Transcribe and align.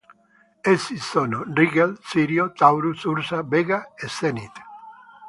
Essi 0.63 0.97
sono: 0.97 1.43
Rigel, 1.53 1.95
Sirio, 2.01 2.53
Taurus, 2.53 3.03
Ursa, 3.03 3.43
Vega 3.43 3.93
e 3.95 4.07
Zenit. 4.07 4.51